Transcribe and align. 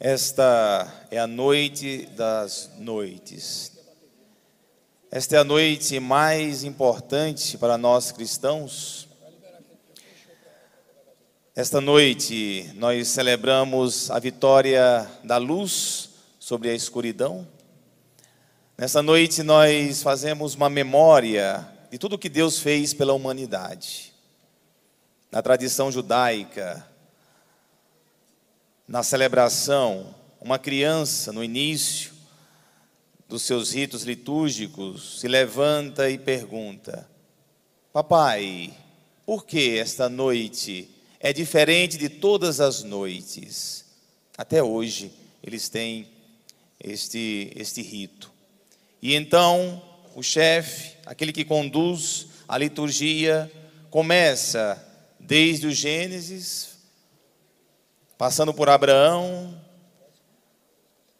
Esta 0.00 0.86
é 1.10 1.18
a 1.18 1.26
noite 1.26 2.06
das 2.16 2.70
noites. 2.78 3.72
Esta 5.10 5.34
é 5.34 5.38
a 5.40 5.44
noite 5.44 5.98
mais 5.98 6.62
importante 6.62 7.58
para 7.58 7.76
nós 7.76 8.12
cristãos. 8.12 9.08
Esta 11.52 11.80
noite 11.80 12.70
nós 12.76 13.08
celebramos 13.08 14.08
a 14.12 14.20
vitória 14.20 15.04
da 15.24 15.36
luz 15.36 16.10
sobre 16.38 16.70
a 16.70 16.74
escuridão. 16.74 17.44
Nessa 18.78 19.02
noite 19.02 19.42
nós 19.42 20.00
fazemos 20.00 20.54
uma 20.54 20.70
memória 20.70 21.68
de 21.90 21.98
tudo 21.98 22.16
que 22.16 22.28
Deus 22.28 22.60
fez 22.60 22.94
pela 22.94 23.14
humanidade. 23.14 24.14
Na 25.28 25.42
tradição 25.42 25.90
judaica, 25.90 26.86
na 28.88 29.02
celebração, 29.02 30.14
uma 30.40 30.58
criança, 30.58 31.30
no 31.30 31.44
início 31.44 32.12
dos 33.28 33.42
seus 33.42 33.74
ritos 33.74 34.02
litúrgicos, 34.04 35.20
se 35.20 35.28
levanta 35.28 36.08
e 36.08 36.16
pergunta: 36.16 37.06
Papai, 37.92 38.72
por 39.26 39.44
que 39.44 39.78
esta 39.78 40.08
noite 40.08 40.88
é 41.20 41.34
diferente 41.34 41.98
de 41.98 42.08
todas 42.08 42.60
as 42.60 42.82
noites? 42.82 43.84
Até 44.38 44.62
hoje 44.62 45.12
eles 45.42 45.68
têm 45.68 46.08
este, 46.82 47.52
este 47.54 47.82
rito. 47.82 48.32
E 49.02 49.14
então 49.14 49.82
o 50.14 50.22
chefe, 50.22 50.96
aquele 51.04 51.32
que 51.32 51.44
conduz 51.44 52.28
a 52.48 52.56
liturgia, 52.56 53.52
começa 53.90 54.82
desde 55.20 55.66
o 55.66 55.72
Gênesis, 55.72 56.67
passando 58.18 58.52
por 58.52 58.68
Abraão, 58.68 59.56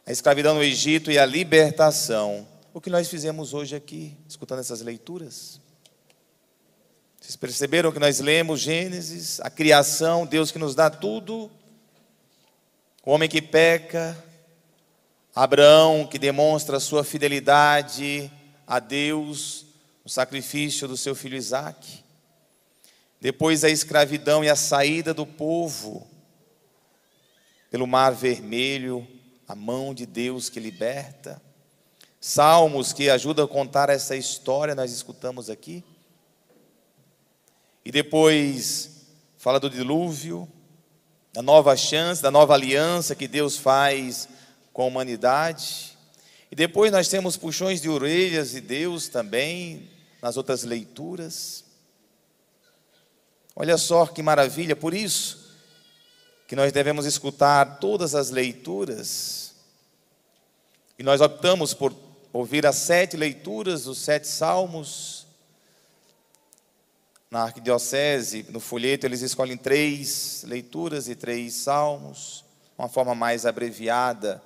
a 0.04 0.10
escravidão 0.10 0.56
no 0.56 0.64
Egito 0.64 1.12
e 1.12 1.18
a 1.18 1.24
libertação. 1.24 2.44
O 2.74 2.80
que 2.80 2.90
nós 2.90 3.08
fizemos 3.08 3.54
hoje 3.54 3.76
aqui, 3.76 4.16
escutando 4.28 4.58
essas 4.58 4.80
leituras? 4.80 5.60
Vocês 7.20 7.36
perceberam 7.36 7.92
que 7.92 8.00
nós 8.00 8.18
lemos 8.18 8.60
Gênesis, 8.60 9.38
a 9.40 9.48
criação, 9.48 10.26
Deus 10.26 10.50
que 10.50 10.58
nos 10.58 10.74
dá 10.74 10.90
tudo, 10.90 11.48
o 13.04 13.12
homem 13.12 13.28
que 13.28 13.40
peca, 13.40 14.16
Abraão 15.32 16.04
que 16.04 16.18
demonstra 16.18 16.80
sua 16.80 17.04
fidelidade 17.04 18.30
a 18.66 18.80
Deus 18.80 19.66
no 20.02 20.10
sacrifício 20.10 20.88
do 20.88 20.96
seu 20.96 21.14
filho 21.14 21.36
Isaque. 21.36 22.02
Depois 23.20 23.62
a 23.62 23.70
escravidão 23.70 24.42
e 24.42 24.48
a 24.48 24.56
saída 24.56 25.14
do 25.14 25.24
povo 25.24 26.17
pelo 27.70 27.86
Mar 27.86 28.12
Vermelho, 28.12 29.06
a 29.46 29.54
mão 29.54 29.94
de 29.94 30.06
Deus 30.06 30.48
que 30.48 30.60
liberta. 30.60 31.40
Salmos 32.20 32.92
que 32.92 33.08
ajudam 33.08 33.44
a 33.44 33.48
contar 33.48 33.88
essa 33.90 34.16
história, 34.16 34.74
nós 34.74 34.92
escutamos 34.92 35.48
aqui. 35.48 35.84
E 37.84 37.92
depois 37.92 39.06
fala 39.36 39.60
do 39.60 39.70
dilúvio, 39.70 40.48
da 41.32 41.42
nova 41.42 41.76
chance, 41.76 42.20
da 42.20 42.30
nova 42.30 42.54
aliança 42.54 43.14
que 43.14 43.28
Deus 43.28 43.56
faz 43.56 44.28
com 44.72 44.82
a 44.82 44.86
humanidade. 44.86 45.96
E 46.50 46.56
depois 46.56 46.90
nós 46.90 47.08
temos 47.08 47.36
puxões 47.36 47.80
de 47.80 47.88
orelhas 47.88 48.50
de 48.50 48.60
Deus 48.60 49.08
também, 49.08 49.88
nas 50.20 50.36
outras 50.36 50.64
leituras. 50.64 51.64
Olha 53.54 53.76
só 53.76 54.06
que 54.06 54.22
maravilha, 54.22 54.74
por 54.74 54.94
isso, 54.94 55.47
que 56.48 56.56
nós 56.56 56.72
devemos 56.72 57.04
escutar 57.04 57.78
todas 57.78 58.14
as 58.14 58.30
leituras. 58.30 59.52
E 60.98 61.02
nós 61.02 61.20
optamos 61.20 61.74
por 61.74 61.94
ouvir 62.32 62.66
as 62.66 62.76
sete 62.76 63.18
leituras 63.18 63.84
dos 63.84 63.98
sete 63.98 64.26
salmos. 64.26 65.26
Na 67.30 67.42
arquidiocese, 67.42 68.46
no 68.48 68.60
folheto, 68.60 69.04
eles 69.04 69.20
escolhem 69.20 69.58
três 69.58 70.42
leituras 70.48 71.06
e 71.06 71.14
três 71.14 71.52
salmos, 71.52 72.42
uma 72.78 72.88
forma 72.88 73.14
mais 73.14 73.44
abreviada. 73.44 74.42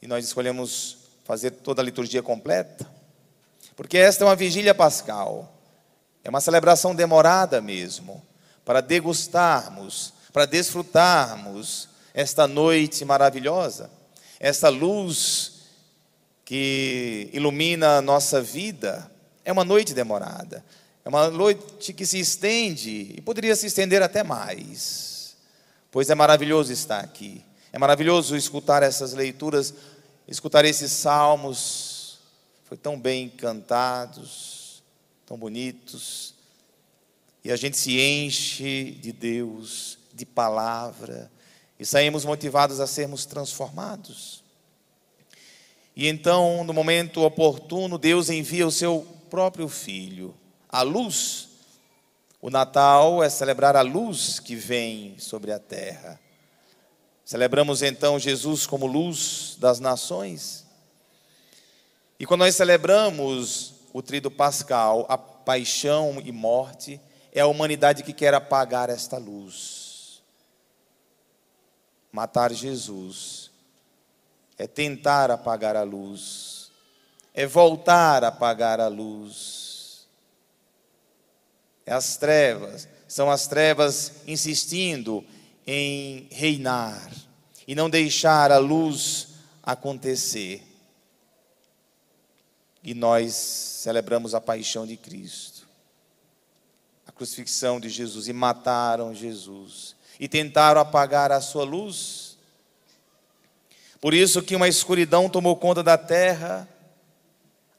E 0.00 0.06
nós 0.06 0.24
escolhemos 0.24 0.96
fazer 1.22 1.50
toda 1.50 1.82
a 1.82 1.84
liturgia 1.84 2.22
completa, 2.22 2.90
porque 3.76 3.98
esta 3.98 4.24
é 4.24 4.26
uma 4.26 4.36
vigília 4.36 4.74
pascal, 4.74 5.54
é 6.22 6.30
uma 6.30 6.40
celebração 6.40 6.94
demorada 6.94 7.60
mesmo, 7.60 8.24
para 8.64 8.80
degustarmos 8.80 10.13
para 10.34 10.46
desfrutarmos 10.46 11.88
esta 12.12 12.48
noite 12.48 13.04
maravilhosa, 13.04 13.88
esta 14.40 14.68
luz 14.68 15.52
que 16.44 17.30
ilumina 17.32 17.98
a 17.98 18.02
nossa 18.02 18.42
vida. 18.42 19.08
É 19.44 19.52
uma 19.52 19.64
noite 19.64 19.94
demorada, 19.94 20.64
é 21.04 21.08
uma 21.08 21.30
noite 21.30 21.92
que 21.92 22.04
se 22.04 22.18
estende 22.18 23.14
e 23.16 23.20
poderia 23.20 23.54
se 23.54 23.66
estender 23.66 24.02
até 24.02 24.24
mais, 24.24 25.36
pois 25.88 26.10
é 26.10 26.16
maravilhoso 26.16 26.72
estar 26.72 26.98
aqui, 26.98 27.40
é 27.72 27.78
maravilhoso 27.78 28.36
escutar 28.36 28.82
essas 28.82 29.12
leituras, 29.12 29.72
escutar 30.26 30.64
esses 30.64 30.90
salmos, 30.90 32.18
foi 32.64 32.76
tão 32.76 32.98
bem 32.98 33.28
cantados, 33.28 34.82
tão 35.24 35.38
bonitos, 35.38 36.34
e 37.44 37.52
a 37.52 37.56
gente 37.56 37.78
se 37.78 38.00
enche 38.00 38.98
de 39.00 39.12
Deus 39.12 40.02
de 40.14 40.24
palavra, 40.24 41.30
e 41.78 41.84
saímos 41.84 42.24
motivados 42.24 42.78
a 42.78 42.86
sermos 42.86 43.26
transformados. 43.26 44.44
E 45.96 46.06
então, 46.06 46.64
no 46.64 46.72
momento 46.72 47.22
oportuno, 47.22 47.98
Deus 47.98 48.30
envia 48.30 48.66
o 48.66 48.70
seu 48.70 49.06
próprio 49.28 49.68
filho, 49.68 50.34
a 50.68 50.82
luz. 50.82 51.48
O 52.40 52.50
Natal 52.50 53.22
é 53.22 53.28
celebrar 53.28 53.76
a 53.76 53.80
luz 53.80 54.38
que 54.38 54.54
vem 54.54 55.18
sobre 55.18 55.52
a 55.52 55.58
terra. 55.58 56.20
Celebramos 57.24 57.82
então 57.82 58.18
Jesus 58.18 58.66
como 58.66 58.86
luz 58.86 59.56
das 59.58 59.80
nações. 59.80 60.64
E 62.18 62.26
quando 62.26 62.40
nós 62.40 62.54
celebramos 62.54 63.74
o 63.92 64.02
trido 64.02 64.30
pascal, 64.30 65.06
a 65.08 65.16
paixão 65.16 66.20
e 66.24 66.30
morte, 66.30 67.00
é 67.32 67.40
a 67.40 67.46
humanidade 67.46 68.02
que 68.02 68.12
quer 68.12 68.34
apagar 68.34 68.90
esta 68.90 69.16
luz 69.16 69.83
matar 72.14 72.52
Jesus, 72.52 73.50
é 74.56 74.68
tentar 74.68 75.32
apagar 75.32 75.74
a 75.74 75.82
luz, 75.82 76.70
é 77.34 77.44
voltar 77.44 78.22
a 78.22 78.28
apagar 78.28 78.78
a 78.78 78.86
luz. 78.86 80.06
É 81.84 81.92
as 81.92 82.16
trevas, 82.16 82.86
são 83.08 83.28
as 83.28 83.48
trevas 83.48 84.12
insistindo 84.28 85.24
em 85.66 86.28
reinar 86.30 87.12
e 87.66 87.74
não 87.74 87.90
deixar 87.90 88.52
a 88.52 88.58
luz 88.58 89.30
acontecer. 89.60 90.62
E 92.80 92.94
nós 92.94 93.34
celebramos 93.34 94.36
a 94.36 94.40
paixão 94.40 94.86
de 94.86 94.96
Cristo, 94.96 95.66
a 97.08 97.10
crucifixão 97.10 97.80
de 97.80 97.88
Jesus, 97.88 98.28
e 98.28 98.32
mataram 98.32 99.12
Jesus 99.12 99.96
e 100.18 100.28
tentaram 100.28 100.80
apagar 100.80 101.32
a 101.32 101.40
sua 101.40 101.64
luz. 101.64 102.36
Por 104.00 104.12
isso 104.14 104.42
que 104.42 104.54
uma 104.54 104.68
escuridão 104.68 105.28
tomou 105.28 105.56
conta 105.56 105.82
da 105.82 105.96
terra, 105.96 106.68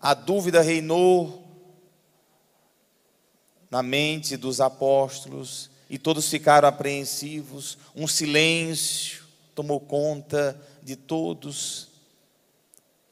a 0.01 0.13
dúvida 0.13 0.62
reinou 0.62 1.44
na 3.69 3.84
mente 3.84 4.38
dos 4.38 4.62
apóstolos 4.62 5.69
e 5.90 5.97
todos 5.97 6.29
ficaram 6.29 6.68
apreensivos, 6.68 7.78
um 7.95 8.07
silêncio 8.07 9.24
tomou 9.54 9.80
conta 9.80 10.60
de 10.83 10.95
todos, 10.95 11.88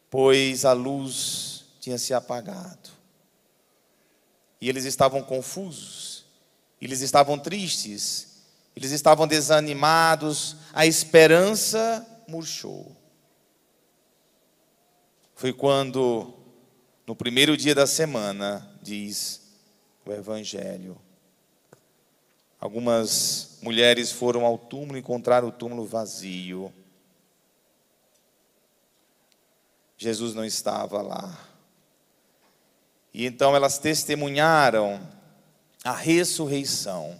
pois 0.10 0.66
a 0.66 0.74
luz 0.74 1.66
tinha 1.80 1.98
se 1.98 2.14
apagado. 2.14 2.90
E 4.60 4.70
eles 4.70 4.86
estavam 4.86 5.22
confusos, 5.22 6.26
eles 6.82 7.02
estavam 7.02 7.40
tristes, 7.40 8.33
eles 8.76 8.92
estavam 8.92 9.28
desanimados, 9.28 10.56
a 10.74 10.86
esperança 10.86 12.06
murchou. 12.28 12.96
Foi 15.36 15.54
quando, 15.54 16.34
no 17.06 17.16
primeiro 17.16 17.56
dia 17.56 17.76
da 17.76 17.86
semana, 17.86 18.68
diz 18.82 19.42
o 20.06 20.12
Evangelho, 20.12 21.00
algumas 22.60 23.58
mulheres 23.62 24.12
foram 24.12 24.46
ao 24.46 24.58
túmulo 24.58 24.98
e 24.98 25.02
encontraram 25.02 25.50
o 25.50 25.52
túmulo 25.52 25.86
vazio. 25.86 26.74
Jesus 29.98 30.34
não 30.34 30.44
estava 30.44 31.02
lá. 31.02 31.54
E 33.14 33.26
então 33.26 33.56
elas 33.56 33.78
testemunharam 33.78 35.00
a 35.84 35.92
ressurreição. 35.92 37.18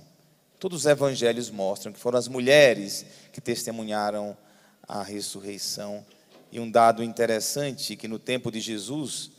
Todos 0.64 0.80
os 0.80 0.86
evangelhos 0.86 1.50
mostram 1.50 1.92
que 1.92 2.00
foram 2.00 2.18
as 2.18 2.30
mulheres 2.30 3.06
que 3.34 3.42
testemunharam 3.42 4.38
a 4.88 5.04
ressurreição. 5.04 6.06
E 6.54 6.58
um 6.58 6.72
dado 6.72 7.04
interessante 7.04 7.98
que 7.98 8.08
no 8.08 8.18
tempo 8.18 8.50
de 8.50 8.62
Jesus, 8.62 9.30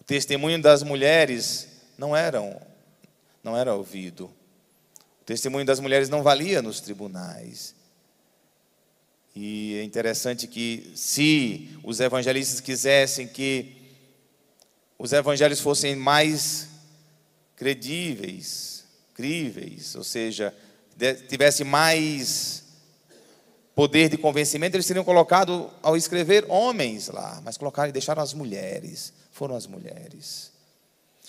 o 0.00 0.02
testemunho 0.02 0.60
das 0.60 0.82
mulheres 0.82 1.68
não 1.96 2.16
eram 2.16 2.60
não 3.44 3.56
era 3.56 3.76
ouvido. 3.76 4.24
O 5.20 5.24
testemunho 5.24 5.64
das 5.64 5.78
mulheres 5.78 6.08
não 6.08 6.20
valia 6.20 6.60
nos 6.60 6.80
tribunais. 6.80 7.72
E 9.36 9.76
é 9.76 9.84
interessante 9.84 10.48
que 10.48 10.90
se 10.96 11.78
os 11.84 12.00
evangelistas 12.00 12.58
quisessem 12.58 13.28
que 13.28 13.76
os 14.98 15.12
evangelhos 15.12 15.60
fossem 15.60 15.94
mais 15.94 16.66
credíveis, 17.54 18.79
críveis, 19.20 19.94
ou 19.94 20.02
seja, 20.02 20.54
tivesse 21.28 21.62
mais 21.62 22.64
poder 23.74 24.08
de 24.08 24.16
convencimento, 24.16 24.76
eles 24.76 24.86
teriam 24.86 25.04
colocado 25.04 25.70
ao 25.82 25.94
escrever 25.94 26.46
homens 26.48 27.08
lá, 27.08 27.38
mas 27.44 27.58
colocaram 27.58 27.90
e 27.90 27.92
deixaram 27.92 28.22
as 28.22 28.32
mulheres, 28.32 29.12
foram 29.30 29.54
as 29.54 29.66
mulheres. 29.66 30.52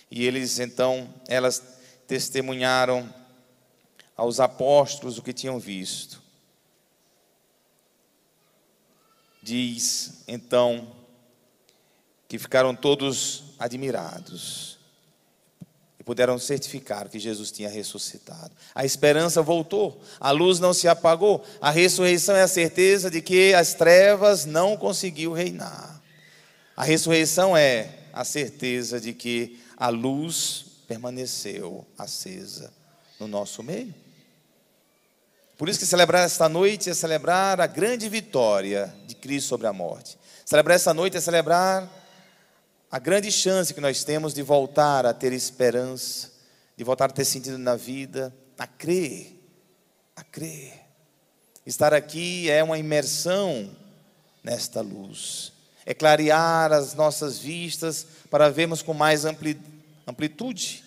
E 0.10 0.26
eles 0.26 0.58
então, 0.58 1.14
elas 1.28 1.62
testemunharam 2.08 3.14
aos 4.16 4.40
apóstolos 4.40 5.18
o 5.18 5.22
que 5.22 5.34
tinham 5.34 5.60
visto. 5.60 6.22
Diz 9.44 10.24
então 10.30 10.96
que 12.30 12.40
ficaram 12.40 12.74
todos 12.74 13.44
admirados 13.60 14.81
e 16.02 16.04
puderam 16.04 16.40
certificar 16.40 17.08
que 17.10 17.20
Jesus 17.20 17.52
tinha 17.52 17.70
ressuscitado. 17.70 18.50
A 18.74 18.84
esperança 18.84 19.40
voltou, 19.40 20.02
a 20.20 20.32
luz 20.32 20.60
não 20.60 20.74
se 20.74 20.88
apagou, 20.88 21.46
a 21.62 21.70
ressurreição 21.70 22.36
é 22.36 22.42
a 22.42 22.48
certeza 22.48 23.12
de 23.12 23.22
que 23.22 23.54
as 23.54 23.76
trevas 23.76 24.44
não 24.44 24.76
conseguiu 24.76 25.32
reinar. 25.32 26.02
A 26.76 26.84
ressurreição 26.84 27.56
é 27.56 28.00
a 28.12 28.26
certeza 28.26 29.00
de 29.00 29.14
que 29.14 29.60
a 29.78 29.90
luz 29.90 30.66
permaneceu 30.88 31.86
acesa 31.96 32.74
no 33.20 33.28
nosso 33.28 33.62
meio. 33.62 33.94
Por 35.56 35.70
isso 35.70 35.78
que 35.78 35.86
celebrar 35.86 36.26
esta 36.26 36.50
noite 36.50 36.90
é 36.90 36.96
celebrar 36.96 37.62
a 37.62 37.68
grande 37.68 38.10
vitória 38.10 38.92
de 39.06 39.14
Cristo 39.14 39.50
sobre 39.50 39.68
a 39.68 39.74
morte. 39.74 40.18
Celebrar 40.44 40.78
esta 40.78 40.96
noite 40.96 41.16
é 41.16 41.22
celebrar 41.22 41.88
a 42.92 43.00
grande 43.00 43.32
chance 43.32 43.74
que 43.74 43.80
nós 43.80 44.04
temos 44.04 44.34
de 44.34 44.44
voltar 44.44 45.06
a 45.06 45.14
ter 45.14 45.32
esperança, 45.32 46.30
de 46.76 46.84
voltar 46.84 47.06
a 47.06 47.14
ter 47.14 47.24
sentido 47.24 47.58
na 47.58 47.78
vida, 47.78 48.36
a 48.60 48.68
crer, 48.68 49.40
a 50.14 50.24
crer. 50.24 50.74
Estar 51.66 51.94
aqui 51.94 52.50
é 52.50 52.62
uma 52.62 52.78
imersão 52.78 53.72
nesta 54.44 54.82
luz, 54.82 55.54
é 55.86 55.94
clarear 55.94 56.74
as 56.74 56.94
nossas 56.94 57.40
vistas 57.40 58.06
para 58.30 58.50
vermos 58.50 58.82
com 58.82 58.94
mais 58.94 59.24
amplitude 59.26 60.84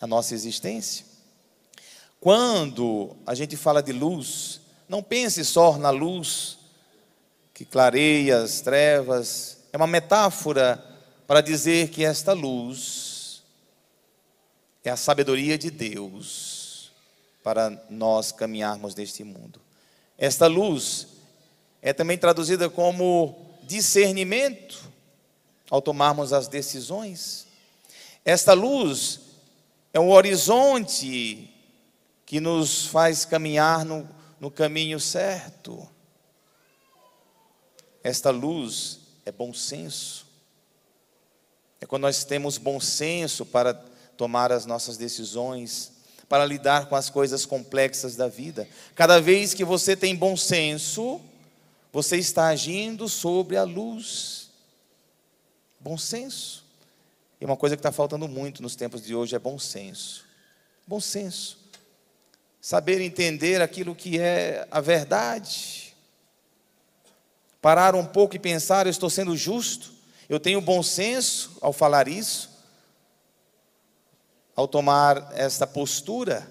a 0.00 0.06
nossa 0.06 0.34
existência. 0.34 1.06
Quando 2.18 3.14
a 3.24 3.36
gente 3.36 3.56
fala 3.56 3.80
de 3.80 3.92
luz, 3.92 4.60
não 4.88 5.00
pense 5.00 5.44
só 5.44 5.78
na 5.78 5.90
luz 5.90 6.58
que 7.54 7.64
clareia 7.64 8.38
as 8.38 8.60
trevas, 8.60 9.58
é 9.72 9.76
uma 9.76 9.86
metáfora 9.86 10.95
para 11.26 11.40
dizer 11.40 11.90
que 11.90 12.04
esta 12.04 12.32
luz 12.32 13.42
é 14.84 14.90
a 14.90 14.96
sabedoria 14.96 15.58
de 15.58 15.70
Deus 15.70 16.92
para 17.42 17.70
nós 17.90 18.30
caminharmos 18.30 18.94
neste 18.94 19.24
mundo. 19.24 19.60
Esta 20.16 20.46
luz 20.46 21.08
é 21.82 21.92
também 21.92 22.16
traduzida 22.16 22.70
como 22.70 23.56
discernimento 23.64 24.90
ao 25.70 25.82
tomarmos 25.82 26.32
as 26.32 26.48
decisões. 26.48 27.46
Esta 28.24 28.52
luz 28.52 29.20
é 29.92 30.00
um 30.00 30.10
horizonte 30.10 31.52
que 32.24 32.40
nos 32.40 32.86
faz 32.86 33.24
caminhar 33.24 33.84
no, 33.84 34.08
no 34.40 34.50
caminho 34.50 35.00
certo. 35.00 35.88
Esta 38.02 38.30
luz 38.30 39.00
é 39.24 39.32
bom 39.32 39.52
senso. 39.52 40.25
É 41.80 41.86
quando 41.86 42.02
nós 42.02 42.24
temos 42.24 42.58
bom 42.58 42.80
senso 42.80 43.44
para 43.44 43.74
tomar 44.16 44.50
as 44.50 44.64
nossas 44.64 44.96
decisões, 44.96 45.92
para 46.28 46.44
lidar 46.44 46.86
com 46.86 46.96
as 46.96 47.10
coisas 47.10 47.44
complexas 47.44 48.16
da 48.16 48.28
vida. 48.28 48.68
Cada 48.94 49.20
vez 49.20 49.54
que 49.54 49.64
você 49.64 49.94
tem 49.94 50.16
bom 50.16 50.36
senso, 50.36 51.20
você 51.92 52.16
está 52.16 52.48
agindo 52.48 53.08
sobre 53.08 53.56
a 53.56 53.62
luz. 53.62 54.50
Bom 55.78 55.96
senso. 55.96 56.64
E 57.40 57.44
uma 57.44 57.56
coisa 57.56 57.76
que 57.76 57.80
está 57.80 57.92
faltando 57.92 58.26
muito 58.26 58.62
nos 58.62 58.74
tempos 58.74 59.02
de 59.02 59.14
hoje 59.14 59.36
é 59.36 59.38
bom 59.38 59.58
senso. 59.58 60.24
Bom 60.86 61.00
senso. 61.00 61.58
Saber 62.60 63.00
entender 63.00 63.62
aquilo 63.62 63.94
que 63.94 64.18
é 64.18 64.66
a 64.70 64.80
verdade. 64.80 65.94
Parar 67.60 67.94
um 67.94 68.04
pouco 68.04 68.34
e 68.34 68.38
pensar: 68.40 68.86
eu 68.86 68.90
estou 68.90 69.10
sendo 69.10 69.36
justo? 69.36 69.95
Eu 70.28 70.40
tenho 70.40 70.60
bom 70.60 70.82
senso 70.82 71.56
ao 71.60 71.72
falar 71.72 72.08
isso, 72.08 72.50
ao 74.54 74.66
tomar 74.66 75.32
esta 75.34 75.66
postura. 75.66 76.50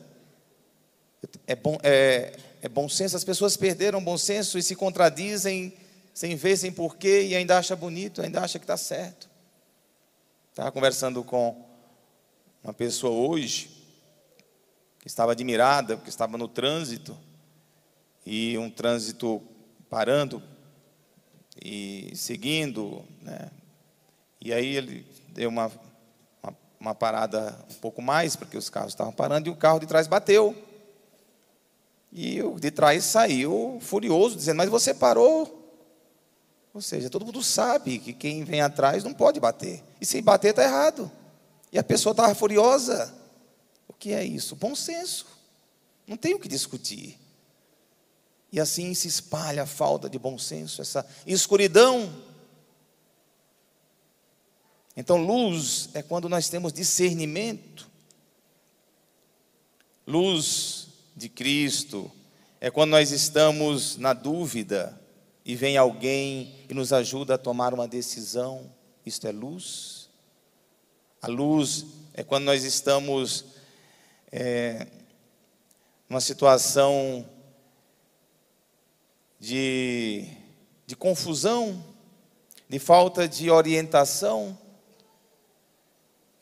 É 1.45 1.56
bom, 1.56 1.77
é, 1.83 2.38
é 2.62 2.69
bom 2.69 2.88
senso, 2.88 3.18
as 3.18 3.24
pessoas 3.24 3.57
perderam 3.57 4.04
bom 4.04 4.18
senso 4.18 4.57
e 4.57 4.63
se 4.63 4.75
contradizem 4.75 5.74
sem 6.13 6.36
ver, 6.36 6.56
sem 6.56 6.72
porquê, 6.72 7.24
e 7.24 7.36
ainda 7.36 7.57
acha 7.57 7.75
bonito, 7.75 8.22
ainda 8.22 8.42
acha 8.42 8.57
que 8.57 8.63
está 8.63 8.77
certo. 8.77 9.30
Estava 10.50 10.71
conversando 10.71 11.24
com 11.24 11.66
uma 12.63 12.74
pessoa 12.74 13.12
hoje, 13.12 13.69
que 15.01 15.07
estava 15.07 15.33
admirada, 15.33 15.98
porque 15.98 16.10
estava 16.10 16.38
no 16.38 16.48
trânsito, 16.48 17.18
e 18.25 18.57
um 18.57 18.69
trânsito 18.69 19.42
parando 19.89 20.42
e 21.63 22.12
seguindo, 22.16 23.06
né, 23.21 23.51
e 24.45 24.53
aí 24.53 24.75
ele 24.75 25.03
deu 25.30 25.50
uma, 25.50 25.71
uma, 26.44 26.57
uma 26.80 26.95
parada 26.95 27.57
um 27.68 27.74
pouco 27.74 28.00
mais, 28.00 28.36
porque 28.36 28.56
os 28.56 28.69
carros 28.69 28.92
estavam 28.92 29.12
parando, 29.12 29.50
e 29.50 29.51
o 29.51 29.56
carro 29.56 29.80
de 29.80 29.88
trás 29.88 30.06
bateu. 30.06 30.56
E 32.12 32.44
o 32.44 32.59
de 32.59 32.69
trás 32.69 33.03
saiu 33.06 33.80
furioso, 33.81 34.36
dizendo: 34.36 34.57
Mas 34.57 34.69
você 34.69 34.94
parou. 34.94 35.64
Ou 36.75 36.80
seja, 36.80 37.09
todo 37.09 37.25
mundo 37.25 37.42
sabe 37.42 37.97
que 37.97 38.14
quem 38.14 38.44
vem 38.44 38.61
atrás 38.61 39.04
não 39.04 39.16
pode 39.16 39.40
bater. 39.40 39.83
E 39.99 40.06
se 40.06 40.21
bater, 40.21 40.49
está 40.49 40.64
errado. 40.64 41.11
E 41.71 41.80
a 41.80 41.83
pessoa 41.83 42.11
estava 42.11 42.35
furiosa. 42.35 43.11
O 43.87 43.94
que 43.94 44.14
é 44.14 44.23
isso? 44.23 44.56
Bom 44.56 44.75
senso. 44.75 45.25
Não 46.06 46.18
tem 46.18 46.35
o 46.35 46.40
que 46.40 46.47
discutir. 46.47 47.19
E 48.52 48.59
assim 48.59 48.94
se 48.94 49.07
espalha 49.07 49.64
a 49.64 49.66
falta 49.66 50.07
de 50.07 50.19
bom 50.19 50.37
senso, 50.37 50.83
essa 50.83 51.04
escuridão 51.25 52.14
então, 54.97 55.18
luz 55.18 55.90
é 55.94 56.02
quando 56.02 56.30
nós 56.30 56.47
temos 56.47 56.71
discernimento. 56.71 57.90
Luz 60.07 60.87
de 61.16 61.28
Cristo 61.28 62.09
é 62.61 62.71
quando 62.71 62.92
nós 62.92 63.11
estamos 63.11 63.97
na 63.97 64.14
dúvida 64.14 64.99
e 65.44 65.54
vem 65.54 65.75
alguém 65.75 66.56
e 66.69 66.73
nos 66.73 66.94
ajuda 66.94 67.35
a 67.35 67.37
tomar 67.37 67.73
uma 67.73 67.87
decisão. 67.87 68.71
Isto 69.06 69.28
é 69.28 69.31
luz. 69.33 70.09
A 71.21 71.28
luz 71.28 71.85
é 72.14 72.23
quando 72.23 72.45
nós 72.45 72.64
estamos 72.64 73.45
é, 74.31 74.87
numa 76.07 76.21
situação 76.21 77.30
de, 79.37 80.25
de 80.87 80.95
confusão, 80.95 81.83
de 82.69 82.80
falta 82.80 83.28
de 83.28 83.52
orientação 83.52 84.57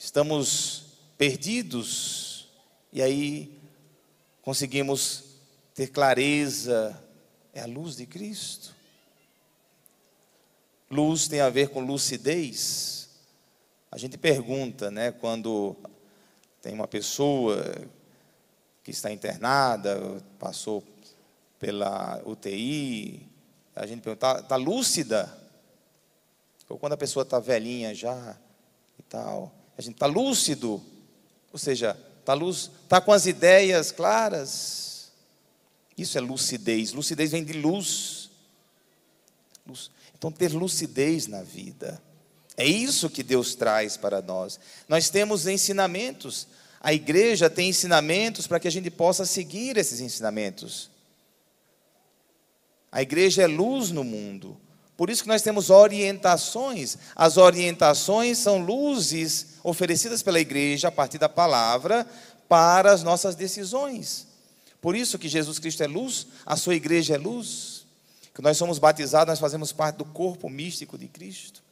estamos 0.03 0.83
perdidos, 1.17 2.49
e 2.91 3.01
aí 3.01 3.57
conseguimos 4.41 5.23
ter 5.73 5.87
clareza, 5.87 7.01
é 7.53 7.61
a 7.61 7.65
luz 7.65 7.95
de 7.95 8.05
Cristo. 8.05 8.75
Luz 10.91 11.29
tem 11.29 11.39
a 11.39 11.49
ver 11.49 11.69
com 11.69 11.79
lucidez. 11.79 13.09
A 13.89 13.97
gente 13.97 14.17
pergunta, 14.17 14.91
né, 14.91 15.13
quando 15.13 15.73
tem 16.61 16.73
uma 16.73 16.87
pessoa 16.87 17.63
que 18.83 18.91
está 18.91 19.09
internada, 19.09 20.21
passou 20.37 20.83
pela 21.57 22.21
UTI, 22.25 23.25
a 23.73 23.87
gente 23.87 24.01
pergunta, 24.01 24.27
está 24.31 24.43
tá 24.43 24.55
lúcida? 24.57 25.33
Ou 26.67 26.77
quando 26.77 26.93
a 26.93 26.97
pessoa 26.97 27.23
está 27.23 27.39
velhinha 27.39 27.95
já 27.95 28.37
e 28.99 29.03
tal. 29.03 29.62
A 29.77 29.81
gente 29.81 29.95
está 29.95 30.05
lúcido, 30.05 30.81
ou 31.51 31.59
seja, 31.59 31.97
está 32.19 32.33
luz, 32.33 32.69
tá 32.87 33.01
com 33.01 33.11
as 33.11 33.25
ideias 33.25 33.91
claras. 33.91 35.11
Isso 35.97 36.17
é 36.17 36.21
lucidez. 36.21 36.93
Lucidez 36.93 37.31
vem 37.31 37.43
de 37.43 37.53
luz. 37.53 38.29
exemplos. 39.65 39.91
Então, 40.15 40.31
ter 40.31 40.53
lucidez 40.53 41.27
na 41.27 41.43
vida. 41.43 42.01
É 42.55 42.65
isso 42.65 43.09
que 43.09 43.23
Deus 43.23 43.55
traz 43.55 43.97
para 43.97 44.21
nós. 44.21 44.59
Nós 44.87 45.09
temos 45.09 45.47
ensinamentos. 45.47 46.47
A 46.79 46.93
igreja 46.93 47.49
tem 47.49 47.69
ensinamentos 47.69 48.47
para 48.47 48.59
que 48.59 48.67
a 48.67 48.71
gente 48.71 48.89
possa 48.89 49.25
seguir 49.25 49.77
esses 49.77 49.99
ensinamentos. 49.99 50.89
A 52.91 53.01
igreja 53.01 53.41
é 53.41 53.47
luz 53.47 53.91
no 53.91 54.03
mundo. 54.03 54.57
Por 54.95 55.09
isso 55.09 55.23
que 55.23 55.29
nós 55.29 55.41
temos 55.41 55.69
orientações. 55.69 56.97
As 57.15 57.37
orientações 57.37 58.37
são 58.37 58.63
luzes 58.63 59.52
oferecidas 59.63 60.21
pela 60.21 60.39
igreja 60.39 60.89
a 60.89 60.91
partir 60.91 61.17
da 61.17 61.29
palavra 61.29 62.05
para 62.47 62.91
as 62.91 63.01
nossas 63.01 63.35
decisões. 63.35 64.27
Por 64.81 64.95
isso 64.95 65.17
que 65.17 65.29
Jesus 65.29 65.59
Cristo 65.59 65.81
é 65.81 65.87
luz, 65.87 66.27
a 66.45 66.57
sua 66.57 66.75
igreja 66.75 67.15
é 67.15 67.17
luz. 67.17 67.85
Que 68.33 68.41
nós 68.41 68.57
somos 68.57 68.79
batizados, 68.79 69.31
nós 69.31 69.39
fazemos 69.39 69.71
parte 69.71 69.97
do 69.97 70.05
corpo 70.05 70.49
místico 70.49 70.97
de 70.97 71.07
Cristo. 71.07 71.63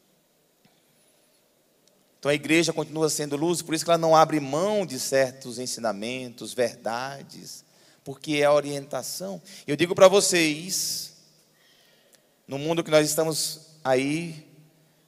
Então 2.20 2.30
a 2.30 2.36
igreja 2.36 2.72
continua 2.72 3.10
sendo 3.10 3.36
luz, 3.36 3.64
por 3.64 3.74
isso 3.74 3.84
que 3.84 3.90
ela 3.90 3.98
não 3.98 4.16
abre 4.16 4.40
mão 4.40 4.86
de 4.86 5.00
certos 5.00 5.58
ensinamentos, 5.58 6.54
verdades, 6.54 7.66
porque 8.04 8.36
é 8.36 8.44
a 8.44 8.54
orientação. 8.54 9.42
Eu 9.66 9.76
digo 9.76 9.96
para 9.96 10.08
vocês, 10.08 11.14
no 12.48 12.60
mundo 12.60 12.84
que 12.84 12.92
nós 12.92 13.10
estamos 13.10 13.62
aí 13.84 14.48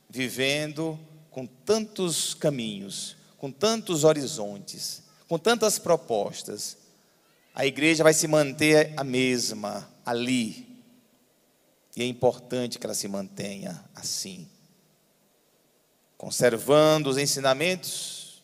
vivendo, 0.10 1.00
com 1.34 1.46
tantos 1.46 2.34
caminhos, 2.34 3.18
com 3.38 3.52
tantos 3.52 4.06
horizontes, 4.06 5.04
com 5.28 5.38
tantas 5.38 5.78
propostas, 5.78 6.78
a 7.54 7.66
igreja 7.66 8.04
vai 8.04 8.14
se 8.14 8.28
manter 8.28 8.94
a 8.96 9.04
mesma 9.04 9.90
ali. 10.06 10.66
E 11.96 12.02
é 12.02 12.06
importante 12.06 12.80
que 12.80 12.86
ela 12.86 12.94
se 12.94 13.08
mantenha 13.08 13.84
assim 13.94 14.48
conservando 16.24 17.10
os 17.10 17.18
ensinamentos. 17.18 18.42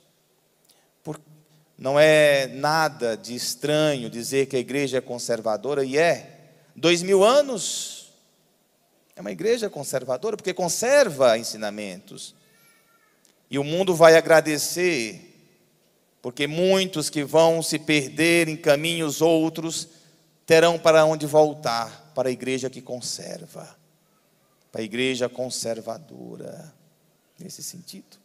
Não 1.77 1.97
é 1.97 2.45
nada 2.47 3.15
de 3.15 3.33
estranho 3.33 4.09
dizer 4.09 4.47
que 4.47 4.57
a 4.57 4.59
igreja 4.59 4.97
é 4.97 5.01
conservadora, 5.01 5.85
e 5.85 5.97
é. 5.97 6.57
Dois 6.75 7.01
mil 7.01 7.23
anos 7.23 8.11
é 9.15 9.21
uma 9.21 9.31
igreja 9.31 9.69
conservadora, 9.69 10.35
porque 10.35 10.53
conserva 10.53 11.37
ensinamentos. 11.37 12.35
E 13.49 13.57
o 13.57 13.63
mundo 13.63 13.95
vai 13.95 14.15
agradecer, 14.15 15.25
porque 16.21 16.45
muitos 16.45 17.09
que 17.09 17.23
vão 17.23 17.63
se 17.63 17.79
perder 17.79 18.47
em 18.47 18.55
caminhos 18.55 19.21
outros 19.21 19.87
terão 20.45 20.77
para 20.77 21.05
onde 21.05 21.25
voltar 21.25 22.11
para 22.13 22.29
a 22.29 22.31
igreja 22.31 22.69
que 22.69 22.81
conserva, 22.81 23.75
para 24.71 24.81
a 24.81 24.83
igreja 24.83 25.27
conservadora 25.27 26.73
nesse 27.39 27.63
sentido. 27.63 28.17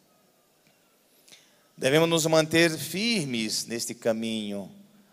Devemos 1.77 2.09
nos 2.09 2.27
manter 2.27 2.77
firmes 2.77 3.67
neste 3.67 3.95
caminho, 3.95 4.71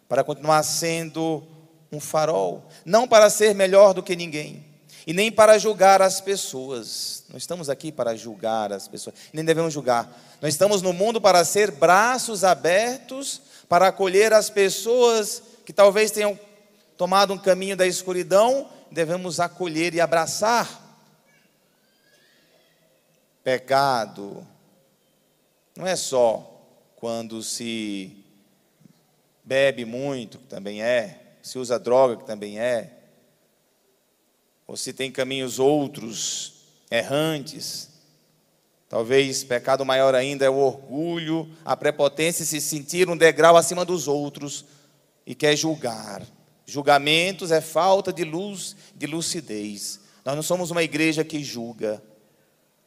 para 0.07 0.23
continuar 0.23 0.61
sendo 0.63 1.47
um 1.91 1.99
farol, 1.99 2.67
não 2.85 3.07
para 3.07 3.29
ser 3.29 3.55
melhor 3.55 3.93
do 3.93 4.03
que 4.03 4.15
ninguém, 4.15 4.70
e 5.05 5.13
nem 5.13 5.31
para 5.31 5.57
julgar 5.57 6.01
as 6.01 6.21
pessoas. 6.21 7.23
Não 7.29 7.37
estamos 7.37 7.69
aqui 7.69 7.91
para 7.91 8.15
julgar 8.15 8.71
as 8.71 8.87
pessoas, 8.87 9.15
nem 9.33 9.43
devemos 9.43 9.73
julgar. 9.73 10.09
Nós 10.41 10.53
estamos 10.53 10.81
no 10.81 10.93
mundo 10.93 11.19
para 11.19 11.43
ser 11.45 11.71
braços 11.71 12.43
abertos, 12.43 13.41
para 13.67 13.87
acolher 13.87 14.33
as 14.33 14.49
pessoas 14.49 15.41
que 15.65 15.73
talvez 15.73 16.11
tenham 16.11 16.39
tomado 16.97 17.33
um 17.33 17.37
caminho 17.37 17.75
da 17.75 17.87
escuridão, 17.87 18.67
devemos 18.91 19.39
acolher 19.39 19.93
e 19.93 20.01
abraçar 20.01 20.81
Pecado 23.43 24.45
não 25.75 25.87
é 25.87 25.95
só 25.95 26.47
quando 26.95 27.41
se 27.41 28.23
bebe 29.43 29.83
muito, 29.83 30.37
que 30.37 30.45
também 30.45 30.83
é, 30.83 31.37
se 31.41 31.57
usa 31.57 31.79
droga, 31.79 32.17
que 32.17 32.23
também 32.25 32.59
é, 32.59 32.99
ou 34.71 34.77
se 34.77 34.93
tem 34.93 35.11
caminhos 35.11 35.59
outros 35.59 36.53
errantes. 36.89 37.89
Talvez 38.87 39.43
pecado 39.43 39.83
maior 39.83 40.15
ainda 40.15 40.45
é 40.45 40.49
o 40.49 40.55
orgulho, 40.55 41.51
a 41.65 41.75
prepotência, 41.75 42.45
se 42.45 42.61
sentir 42.61 43.09
um 43.09 43.17
degrau 43.17 43.57
acima 43.57 43.83
dos 43.83 44.07
outros 44.07 44.63
e 45.27 45.35
quer 45.35 45.57
julgar. 45.57 46.25
Julgamentos 46.65 47.51
é 47.51 47.59
falta 47.59 48.13
de 48.13 48.23
luz, 48.23 48.77
de 48.95 49.07
lucidez. 49.07 49.99
Nós 50.23 50.37
não 50.37 50.41
somos 50.41 50.71
uma 50.71 50.83
igreja 50.83 51.25
que 51.25 51.43
julga, 51.43 52.01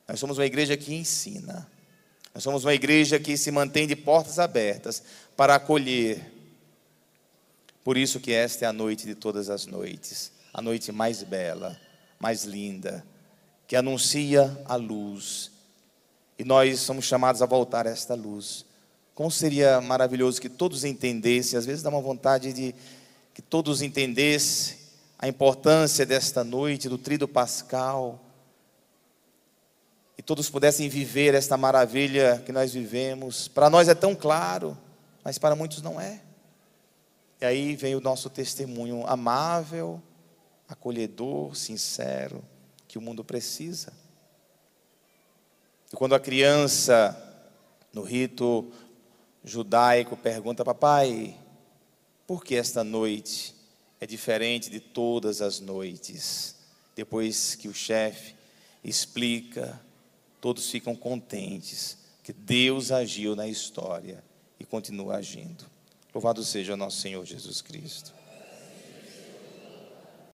nós 0.09 0.19
somos 0.19 0.39
uma 0.39 0.47
igreja 0.47 0.79
que 0.79 0.95
ensina. 0.95 1.71
Nós 2.33 2.43
somos 2.43 2.65
uma 2.65 2.73
igreja 2.73 3.21
que 3.21 3.37
se 3.37 3.51
mantém 3.51 3.87
de 3.87 3.95
portas 3.95 4.39
abertas 4.39 5.03
para 5.37 5.57
acolher. 5.57 6.33
Por 7.85 7.99
isso 7.99 8.21
que 8.21 8.33
esta 8.33 8.65
é 8.65 8.69
a 8.69 8.73
noite 8.73 9.05
de 9.05 9.15
todas 9.15 9.51
as 9.51 9.67
noites, 9.67 10.33
a 10.55 10.63
noite 10.63 10.93
mais 10.93 11.25
bela, 11.25 11.77
mais 12.17 12.45
linda, 12.45 13.05
que 13.67 13.75
anuncia 13.75 14.57
a 14.67 14.77
luz. 14.77 15.51
E 16.39 16.45
nós 16.45 16.79
somos 16.79 17.05
chamados 17.05 17.43
a 17.43 17.47
voltar 17.47 17.89
a 17.89 17.91
esta 17.91 18.15
luz. 18.15 18.65
Como 19.17 19.33
seria 19.33 19.81
maravilhoso 19.81 20.41
que 20.41 20.49
todos 20.49 20.85
entendessem, 20.85 21.59
às 21.59 21.67
vezes 21.67 21.83
dá 21.83 21.91
uma 21.91 22.01
vontade 22.01 22.53
de 22.53 22.73
que 23.35 23.43
todos 23.43 23.83
entendessem 23.83 24.79
a 25.19 25.27
importância 25.27 26.07
desta 26.07 26.45
noite, 26.45 26.89
do 26.89 26.99
trido 26.99 27.27
pascal, 27.27 28.21
e 30.17 30.23
todos 30.23 30.49
pudessem 30.49 30.89
viver 30.89 31.35
esta 31.35 31.57
maravilha 31.57 32.41
que 32.47 32.53
nós 32.53 32.73
vivemos. 32.73 33.49
Para 33.49 33.69
nós 33.69 33.89
é 33.89 33.95
tão 33.95 34.15
claro, 34.15 34.79
mas 35.25 35.37
para 35.37 35.57
muitos 35.57 35.83
não 35.83 36.01
é. 36.01 36.21
E 37.41 37.45
aí 37.45 37.75
vem 37.75 37.97
o 37.97 38.01
nosso 38.01 38.31
testemunho 38.31 39.05
amável, 39.07 40.01
acolhedor, 40.75 41.57
sincero, 41.57 42.45
que 42.87 42.99
o 42.99 43.01
mundo 43.01 43.25
precisa. 43.25 43.93
E 45.93 45.97
quando 45.97 46.15
a 46.15 46.21
criança, 46.21 47.17
no 47.93 48.03
rito 48.03 48.71
judaico, 49.45 50.17
pergunta, 50.17 50.65
papai, 50.65 51.39
por 52.27 52.45
que 52.45 52.57
esta 52.57 52.83
noite 52.83 53.55
é 54.01 54.07
diferente 54.07 54.69
de 54.69 54.81
todas 54.81 55.41
as 55.41 55.61
noites? 55.61 56.57
Depois 56.97 57.55
que 57.55 57.69
o 57.69 57.75
chefe 57.75 58.35
explica, 58.83 59.81
todos 60.41 60.71
ficam 60.71 60.95
contentes 60.95 61.99
que 62.23 62.33
Deus 62.33 62.91
agiu 62.91 63.37
na 63.37 63.47
história 63.47 64.25
e 64.59 64.65
continua 64.65 65.17
agindo. 65.17 65.65
Louvado 66.13 66.43
seja 66.45 66.75
o 66.75 66.77
nosso 66.77 67.01
Senhor 67.01 67.25
Jesus 67.25 67.61
Cristo. 67.61 68.24